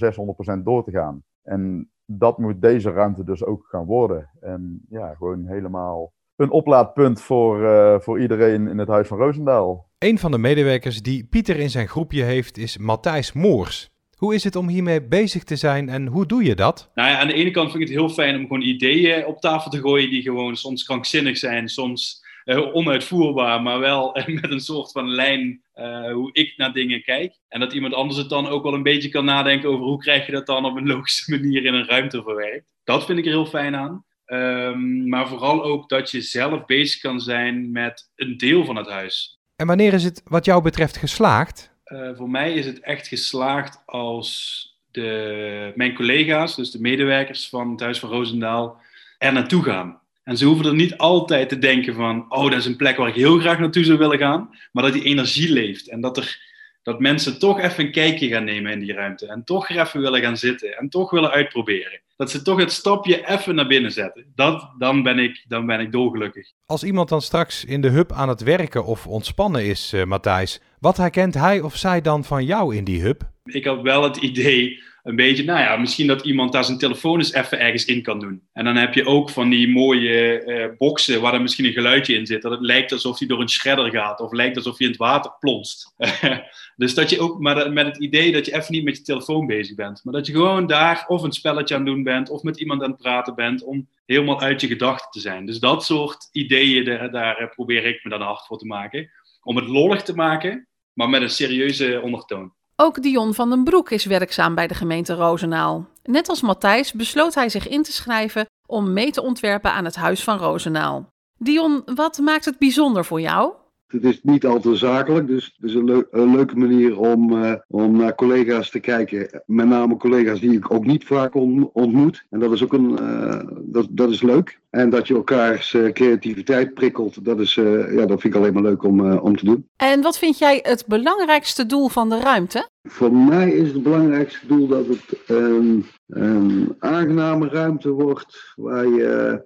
600% 0.59 0.63
door 0.63 0.83
te 0.83 0.91
gaan. 0.91 1.23
En 1.43 1.91
dat 2.05 2.37
moet 2.37 2.61
deze 2.61 2.91
ruimte 2.91 3.23
dus 3.23 3.43
ook 3.43 3.65
gaan 3.69 3.85
worden. 3.85 4.29
En 4.39 4.85
ja, 4.89 5.13
gewoon 5.13 5.45
helemaal 5.45 6.13
een 6.35 6.51
oplaadpunt 6.51 7.21
voor, 7.21 7.61
uh, 7.61 7.99
voor 7.99 8.21
iedereen 8.21 8.67
in 8.67 8.77
het 8.77 8.87
Huis 8.87 9.07
van 9.07 9.17
Roosendaal. 9.17 9.89
Een 9.97 10.19
van 10.19 10.31
de 10.31 10.37
medewerkers 10.37 11.01
die 11.01 11.25
Pieter 11.25 11.59
in 11.59 11.69
zijn 11.69 11.87
groepje 11.87 12.23
heeft 12.23 12.57
is 12.57 12.77
Matthijs 12.77 13.33
Moors. 13.33 13.89
Hoe 14.15 14.33
is 14.33 14.43
het 14.43 14.55
om 14.55 14.67
hiermee 14.67 15.07
bezig 15.07 15.43
te 15.43 15.55
zijn 15.55 15.89
en 15.89 16.07
hoe 16.07 16.25
doe 16.25 16.43
je 16.43 16.55
dat? 16.55 16.91
Nou 16.93 17.09
ja, 17.09 17.19
aan 17.19 17.27
de 17.27 17.33
ene 17.33 17.51
kant 17.51 17.71
vind 17.71 17.83
ik 17.83 17.89
het 17.89 17.97
heel 17.97 18.09
fijn 18.09 18.35
om 18.35 18.41
gewoon 18.41 18.61
ideeën 18.61 19.25
op 19.25 19.39
tafel 19.39 19.71
te 19.71 19.79
gooien 19.79 20.09
die 20.09 20.21
gewoon 20.21 20.55
soms 20.55 20.83
krankzinnig 20.83 21.37
zijn, 21.37 21.67
soms 21.67 22.21
uh, 22.23 22.28
onuitvoerbaar, 22.45 23.61
maar 23.61 23.79
wel 23.79 24.17
uh, 24.17 24.27
met 24.41 24.51
een 24.51 24.59
soort 24.59 24.91
van 24.91 25.09
lijn 25.09 25.63
uh, 25.75 26.11
hoe 26.11 26.29
ik 26.33 26.53
naar 26.57 26.73
dingen 26.73 27.03
kijk. 27.03 27.39
En 27.47 27.59
dat 27.59 27.73
iemand 27.73 27.93
anders 27.93 28.17
het 28.17 28.29
dan 28.29 28.47
ook 28.47 28.63
wel 28.63 28.73
een 28.73 28.83
beetje 28.83 29.09
kan 29.09 29.25
nadenken 29.25 29.69
over 29.69 29.85
hoe 29.85 29.99
krijg 29.99 30.25
je 30.25 30.31
dat 30.31 30.45
dan 30.45 30.65
op 30.65 30.77
een 30.77 30.87
logische 30.95 31.31
manier 31.31 31.65
in 31.65 31.73
een 31.73 31.87
ruimte 31.87 32.23
verwerkt. 32.23 32.73
Dat 32.83 33.05
vind 33.05 33.19
ik 33.19 33.25
er 33.25 33.31
heel 33.31 33.45
fijn 33.45 33.75
aan. 33.75 34.05
Um, 34.25 35.09
maar 35.09 35.27
vooral 35.27 35.63
ook 35.63 35.89
dat 35.89 36.11
je 36.11 36.21
zelf 36.21 36.65
bezig 36.65 37.01
kan 37.01 37.19
zijn 37.19 37.71
met 37.71 38.11
een 38.15 38.37
deel 38.37 38.65
van 38.65 38.75
het 38.75 38.87
huis. 38.87 39.39
En 39.55 39.67
wanneer 39.67 39.93
is 39.93 40.03
het 40.03 40.21
wat 40.25 40.45
jou 40.45 40.61
betreft 40.61 40.97
geslaagd? 40.97 41.71
Uh, 41.85 42.09
voor 42.15 42.29
mij 42.29 42.53
is 42.53 42.65
het 42.65 42.79
echt 42.79 43.07
geslaagd 43.07 43.81
als 43.85 44.63
de, 44.91 45.71
mijn 45.75 45.95
collega's, 45.95 46.55
dus 46.55 46.71
de 46.71 46.81
medewerkers 46.81 47.49
van 47.49 47.71
het 47.71 47.79
Huis 47.79 47.99
van 47.99 48.09
Roosendaal, 48.09 48.77
er 49.17 49.33
naartoe 49.33 49.63
gaan. 49.63 50.01
En 50.29 50.37
ze 50.37 50.45
hoeven 50.45 50.65
er 50.65 50.75
niet 50.75 50.97
altijd 50.97 51.49
te 51.49 51.59
denken 51.59 51.93
van, 51.93 52.25
oh, 52.29 52.43
dat 52.43 52.59
is 52.59 52.65
een 52.65 52.75
plek 52.75 52.97
waar 52.97 53.07
ik 53.07 53.15
heel 53.15 53.39
graag 53.39 53.59
naartoe 53.59 53.83
zou 53.83 53.97
willen 53.97 54.17
gaan, 54.17 54.49
maar 54.71 54.83
dat 54.83 54.93
die 54.93 55.03
energie 55.03 55.51
leeft 55.51 55.89
en 55.89 56.01
dat, 56.01 56.17
er, 56.17 56.39
dat 56.83 56.99
mensen 56.99 57.39
toch 57.39 57.59
even 57.59 57.85
een 57.85 57.91
kijkje 57.91 58.27
gaan 58.27 58.43
nemen 58.43 58.71
in 58.71 58.79
die 58.79 58.93
ruimte 58.93 59.27
en 59.27 59.43
toch 59.43 59.69
er 59.69 59.79
even 59.79 60.01
willen 60.01 60.21
gaan 60.21 60.37
zitten 60.37 60.77
en 60.77 60.89
toch 60.89 61.11
willen 61.11 61.31
uitproberen. 61.31 62.01
Dat 62.15 62.31
ze 62.31 62.41
toch 62.41 62.59
het 62.59 62.71
stapje 62.71 63.29
even 63.29 63.55
naar 63.55 63.67
binnen 63.67 63.91
zetten. 63.91 64.25
Dat, 64.35 64.71
dan, 64.77 65.03
ben 65.03 65.19
ik, 65.19 65.45
dan 65.47 65.65
ben 65.65 65.79
ik 65.79 65.91
dolgelukkig. 65.91 66.51
Als 66.65 66.83
iemand 66.83 67.09
dan 67.09 67.21
straks 67.21 67.65
in 67.65 67.81
de 67.81 67.89
hub 67.89 68.11
aan 68.11 68.29
het 68.29 68.41
werken 68.41 68.85
of 68.85 69.07
ontspannen 69.07 69.65
is, 69.65 69.93
uh, 69.93 70.03
Matthijs, 70.03 70.61
wat 70.79 70.97
herkent 70.97 71.33
hij 71.33 71.61
of 71.61 71.75
zij 71.75 72.01
dan 72.01 72.23
van 72.23 72.45
jou 72.45 72.75
in 72.75 72.83
die 72.83 73.01
hub? 73.01 73.21
Ik 73.43 73.65
had 73.65 73.81
wel 73.81 74.03
het 74.03 74.17
idee 74.17 74.81
een 75.09 75.15
beetje, 75.15 75.43
nou 75.43 75.59
ja, 75.59 75.77
misschien 75.77 76.07
dat 76.07 76.25
iemand 76.25 76.51
daar 76.51 76.63
zijn 76.63 76.77
telefoon 76.77 77.17
eens 77.17 77.33
even 77.33 77.59
ergens 77.59 77.85
in 77.85 78.01
kan 78.01 78.19
doen. 78.19 78.41
En 78.53 78.65
dan 78.65 78.75
heb 78.75 78.93
je 78.93 79.05
ook 79.05 79.29
van 79.29 79.49
die 79.49 79.69
mooie 79.69 80.43
uh, 80.45 80.77
boxen 80.77 81.21
waar 81.21 81.33
er 81.33 81.41
misschien 81.41 81.65
een 81.65 81.73
geluidje 81.73 82.15
in 82.15 82.25
zit. 82.25 82.41
Dat 82.41 82.51
het 82.51 82.61
lijkt 82.61 82.91
alsof 82.91 83.19
hij 83.19 83.27
door 83.27 83.41
een 83.41 83.49
shredder 83.49 83.89
gaat 83.89 84.19
of 84.19 84.31
lijkt 84.31 84.55
alsof 84.55 84.77
je 84.77 84.83
in 84.83 84.89
het 84.89 84.99
water 84.99 85.31
plonst. 85.39 85.93
dus 86.75 86.93
dat 86.93 87.09
je 87.09 87.19
ook, 87.19 87.39
maar 87.39 87.73
met 87.73 87.85
het 87.85 87.97
idee 87.97 88.31
dat 88.31 88.45
je 88.45 88.55
even 88.55 88.73
niet 88.73 88.83
met 88.83 88.97
je 88.97 89.03
telefoon 89.03 89.47
bezig 89.47 89.75
bent. 89.75 90.03
Maar 90.03 90.13
dat 90.13 90.25
je 90.27 90.33
gewoon 90.33 90.67
daar 90.67 91.05
of 91.07 91.23
een 91.23 91.31
spelletje 91.31 91.75
aan 91.75 91.85
doen 91.85 92.03
bent 92.03 92.29
of 92.29 92.43
met 92.43 92.59
iemand 92.59 92.83
aan 92.83 92.91
het 92.91 93.01
praten 93.01 93.35
bent 93.35 93.63
om 93.63 93.87
helemaal 94.05 94.41
uit 94.41 94.61
je 94.61 94.67
gedachten 94.67 95.11
te 95.11 95.19
zijn. 95.19 95.45
Dus 95.45 95.59
dat 95.59 95.83
soort 95.83 96.29
ideeën, 96.31 96.85
daar, 96.85 97.11
daar 97.11 97.49
probeer 97.55 97.85
ik 97.85 98.03
me 98.03 98.09
dan 98.09 98.21
hard 98.21 98.45
voor 98.45 98.57
te 98.57 98.65
maken. 98.65 99.11
Om 99.43 99.55
het 99.55 99.67
lollig 99.67 100.01
te 100.01 100.15
maken, 100.15 100.67
maar 100.93 101.09
met 101.09 101.21
een 101.21 101.29
serieuze 101.29 102.01
ondertoon. 102.01 102.53
Ook 102.81 103.01
Dion 103.01 103.33
van 103.33 103.49
den 103.49 103.63
Broek 103.63 103.89
is 103.91 104.05
werkzaam 104.05 104.55
bij 104.55 104.67
de 104.67 104.73
gemeente 104.73 105.13
Rozenaal. 105.13 105.87
Net 106.03 106.29
als 106.29 106.41
Matthijs 106.41 106.93
besloot 106.93 107.35
hij 107.35 107.49
zich 107.49 107.67
in 107.67 107.83
te 107.83 107.91
schrijven 107.91 108.45
om 108.67 108.93
mee 108.93 109.11
te 109.11 109.21
ontwerpen 109.21 109.71
aan 109.71 109.85
het 109.85 109.95
Huis 109.95 110.23
van 110.23 110.37
Rozenaal. 110.37 111.07
Dion, 111.37 111.81
wat 111.95 112.17
maakt 112.17 112.45
het 112.45 112.57
bijzonder 112.57 113.05
voor 113.05 113.21
jou? 113.21 113.53
Het 113.89 114.03
is 114.03 114.19
niet 114.23 114.45
al 114.45 114.59
te 114.59 114.75
zakelijk, 114.75 115.27
dus 115.27 115.45
het 115.57 115.69
is 115.69 115.75
een, 115.75 115.85
leuk, 115.85 116.07
een 116.11 116.31
leuke 116.31 116.55
manier 116.55 116.99
om, 116.99 117.31
uh, 117.31 117.53
om 117.67 117.97
naar 117.97 118.15
collega's 118.15 118.69
te 118.69 118.79
kijken. 118.79 119.43
Met 119.45 119.67
name 119.67 119.97
collega's 119.97 120.39
die 120.39 120.51
ik 120.51 120.71
ook 120.73 120.85
niet 120.85 121.05
vaak 121.05 121.35
on, 121.35 121.69
ontmoet. 121.73 122.25
En 122.29 122.39
dat 122.39 122.51
is 122.51 122.63
ook 122.63 122.73
een, 122.73 122.97
uh, 123.01 123.39
dat, 123.61 123.87
dat 123.89 124.09
is 124.09 124.21
leuk. 124.21 124.59
En 124.69 124.89
dat 124.89 125.07
je 125.07 125.13
elkaars 125.13 125.73
uh, 125.73 125.91
creativiteit 125.91 126.73
prikkelt, 126.73 127.25
dat, 127.25 127.39
is, 127.39 127.53
ja, 127.53 128.05
dat 128.05 128.21
vind 128.21 128.23
ik 128.23 128.35
alleen 128.35 128.53
maar 128.53 128.63
leuk 128.63 128.83
om, 128.83 129.11
om 129.17 129.37
te 129.37 129.45
doen. 129.45 129.67
En 129.75 130.01
wat 130.01 130.17
vind 130.17 130.37
jij 130.37 130.59
het 130.61 130.83
belangrijkste 130.87 131.65
doel 131.65 131.87
van 131.87 132.09
de 132.09 132.19
ruimte? 132.19 132.69
Voor 132.83 133.13
mij 133.13 133.51
is 133.51 133.71
het 133.71 133.83
belangrijkste 133.83 134.47
doel 134.47 134.67
dat 134.67 134.87
het 134.87 135.19
een, 135.27 135.85
een 136.07 136.75
aangename 136.79 137.47
ruimte 137.47 137.89
wordt 137.89 138.53
waar 138.55 138.87
je 138.87 139.41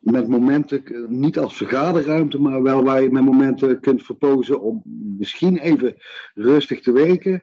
met 0.00 0.28
momenten, 0.28 0.82
niet 1.08 1.38
als 1.38 1.56
vergaderruimte, 1.56 2.40
maar 2.40 2.62
wel 2.62 2.84
waar 2.84 3.02
je 3.02 3.10
met 3.10 3.24
momenten 3.24 3.80
kunt 3.80 4.02
verpozen 4.02 4.60
om 4.60 4.82
misschien 5.18 5.58
even 5.58 5.94
rustig 6.34 6.80
te 6.80 6.92
werken, 6.92 7.42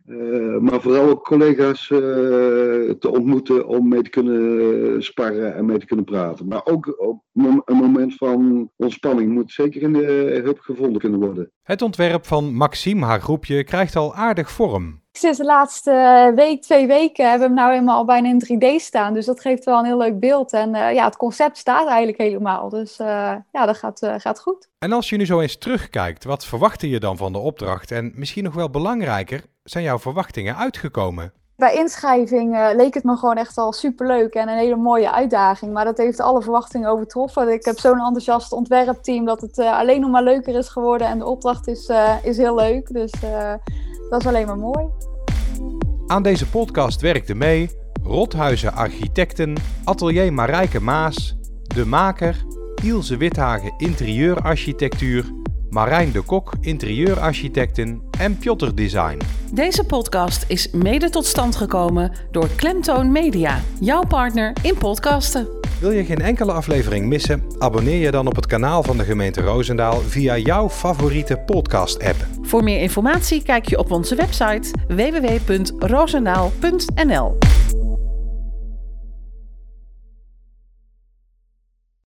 maar 0.62 0.82
vooral 0.82 1.10
ook 1.10 1.24
collega's 1.24 1.88
te 1.88 3.10
ontmoeten 3.12 3.68
om 3.68 3.88
mee 3.88 4.02
te 4.02 4.10
kunnen 4.10 5.04
sparren 5.04 5.56
en 5.56 5.66
mee 5.66 5.78
te 5.78 5.86
kunnen 5.86 6.06
praten. 6.06 6.48
Maar 6.48 6.66
ook 6.66 7.22
een 7.34 7.64
moment 7.66 8.16
van 8.16 8.70
ontspanning 8.76 9.32
moet 9.32 9.52
zeker 9.52 9.82
in 9.82 9.94
de 9.94 10.42
hub 10.44 10.60
gevonden 10.60 11.02
kunnen 11.02 11.20
worden. 11.20 11.52
Het 11.64 11.82
ontwerp 11.82 12.26
van 12.26 12.54
Maxime, 12.54 13.06
haar 13.06 13.22
groepje, 13.22 13.64
krijgt 13.64 13.96
al 13.96 14.16
aardig 14.16 14.52
vorm. 14.52 15.02
Sinds 15.16 15.38
de 15.38 15.44
laatste 15.44 16.32
week, 16.36 16.62
twee 16.62 16.88
weken, 16.88 17.30
hebben 17.30 17.48
we 17.50 17.54
hem 17.54 17.64
nou 17.64 17.72
helemaal 17.72 17.98
al 17.98 18.06
bijna 18.06 18.30
in 18.30 18.44
3D 18.46 18.84
staan. 18.84 19.14
Dus 19.14 19.26
dat 19.26 19.42
geeft 19.42 19.64
wel 19.64 19.80
een 19.80 19.86
heel 19.86 19.98
leuk 19.98 20.20
beeld. 20.20 20.54
En 20.54 20.70
uh, 20.76 20.94
ja, 20.94 21.06
het 21.06 21.18
concept 21.18 21.58
staat 21.58 21.88
eigenlijk 21.88 22.18
helemaal. 22.18 22.70
Dus 22.70 23.00
uh, 23.00 23.08
ja, 23.52 23.66
dat 23.66 23.78
gaat, 23.78 24.02
uh, 24.02 24.14
gaat 24.18 24.40
goed. 24.40 24.70
En 24.80 24.92
als 24.92 25.10
je 25.10 25.18
nu 25.18 25.26
zo 25.26 25.40
eens 25.40 25.58
terugkijkt, 25.58 26.24
wat 26.24 26.46
verwachtte 26.46 26.90
je 26.90 27.00
dan 27.00 27.18
van 27.18 27.32
de 27.32 27.38
opdracht? 27.38 27.92
En 27.92 28.12
misschien 28.16 28.44
nog 28.44 28.54
wel 28.54 28.70
belangrijker, 28.70 29.44
zijn 29.64 29.84
jouw 29.84 30.00
verwachtingen 30.00 30.56
uitgekomen? 30.56 31.34
Bij 31.56 31.76
inschrijving 31.76 32.74
leek 32.76 32.94
het 32.94 33.04
me 33.04 33.18
gewoon 33.18 33.38
echt 33.38 33.58
al 33.58 33.74
superleuk 33.74 34.34
en 34.34 34.48
een 34.48 34.58
hele 34.58 34.76
mooie 34.76 35.12
uitdaging. 35.12 35.74
Maar 35.74 35.86
dat 35.86 35.98
heeft 35.98 36.20
alle 36.20 36.42
verwachtingen 36.42 36.90
overtroffen. 36.90 37.54
Ik 37.54 37.66
heb 37.66 37.80
zo'n 37.80 38.00
enthousiast 38.00 38.52
ontwerpteam 38.52 39.26
dat 39.26 39.42
het 39.42 39.60
alleen 39.60 40.02
nog 40.02 40.10
maar 40.10 40.24
leuker 40.24 40.56
is 40.56 40.70
geworden. 40.70 41.08
En 41.08 41.18
de 41.20 41.26
opdracht 41.26 41.68
is, 41.68 41.92
is 42.24 42.38
heel 42.38 42.56
leuk. 42.56 42.94
Dus 42.94 43.12
dat 44.14 44.22
is 44.22 44.28
alleen 44.28 44.46
maar 44.46 44.58
mooi. 44.58 44.88
Aan 46.08 46.24
deze 46.24 46.50
podcast 46.50 47.02
werkten 47.02 47.38
mee 47.38 47.70
Rothuizen 48.04 48.74
Architecten, 48.74 49.54
Atelier 49.84 50.34
Marijke 50.34 50.82
Maas, 50.82 51.38
De 51.62 51.86
Maker, 51.86 52.46
Ilse 52.84 53.18
Withagen 53.18 53.74
Interieurarchitectuur, 53.78 55.26
Marijn 55.74 56.12
de 56.12 56.22
Kok 56.22 56.54
Interieurarchitecten 56.60 58.02
en 58.20 58.38
Piotr 58.38 58.70
Design. 58.76 59.18
Deze 59.54 59.84
podcast 59.84 60.46
is 60.48 60.72
mede 60.72 61.10
tot 61.10 61.26
stand 61.26 61.56
gekomen 61.56 62.12
door 62.32 62.50
Klemtoon 62.56 63.12
Media, 63.12 63.62
jouw 63.80 64.04
partner 64.04 64.54
in 64.62 64.78
podcasten. 64.78 65.48
Wil 65.80 65.92
je 65.92 66.06
geen 66.06 66.22
enkele 66.22 66.52
aflevering 66.52 67.08
missen? 67.08 67.44
Abonneer 67.60 68.00
je 68.00 68.12
dan 68.12 68.28
op 68.28 68.36
het 68.36 68.46
kanaal 68.46 68.84
van 68.84 68.98
de 68.98 69.04
gemeente 69.04 69.42
Roosendaal 69.42 70.00
via 70.00 70.38
jouw 70.38 70.70
favoriete 70.70 71.38
podcast-app. 71.38 72.28
Voor 72.42 72.64
meer 72.64 72.82
informatie 72.82 73.44
kijk 73.44 73.70
je 73.70 73.78
op 73.78 73.92
onze 73.92 74.16
website 74.16 74.72
www.roosendaal.nl. 74.88 77.38